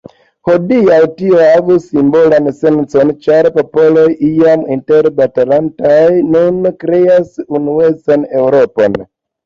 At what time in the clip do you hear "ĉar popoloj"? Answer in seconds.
3.29-4.07